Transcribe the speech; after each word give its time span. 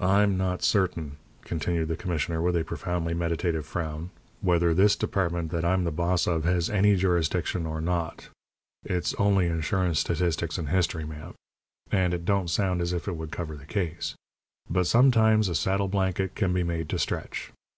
I'm 0.00 0.38
not 0.38 0.62
certain," 0.62 1.18
continued 1.42 1.88
the 1.88 1.98
commissioner, 1.98 2.40
with 2.40 2.56
a 2.56 2.64
profoundly 2.64 3.12
meditative 3.12 3.66
frown, 3.66 4.08
"whether 4.40 4.72
this 4.72 4.96
department 4.96 5.50
that 5.52 5.66
I'm 5.66 5.84
the 5.84 5.90
boss 5.92 6.26
of 6.26 6.44
has 6.44 6.70
any 6.70 6.96
jurisdiction 6.96 7.66
or 7.66 7.82
not. 7.82 8.30
It's 8.86 9.12
only 9.16 9.48
Insurance, 9.48 9.98
Statistics, 10.00 10.56
and 10.56 10.70
History, 10.70 11.04
ma'am, 11.04 11.34
and 11.92 12.14
it 12.14 12.24
don't 12.24 12.48
sound 12.48 12.80
as 12.80 12.94
if 12.94 13.06
it 13.06 13.18
would 13.18 13.30
cover 13.32 13.54
the 13.54 13.66
case. 13.66 14.14
But 14.70 14.86
sometimes 14.86 15.46
a 15.46 15.54
saddle 15.54 15.88
blanket 15.88 16.34
can 16.34 16.54
be 16.54 16.62
made 16.62 16.88
to 16.88 16.98
stretch. 16.98 17.52